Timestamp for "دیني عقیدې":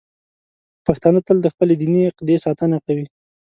1.81-2.37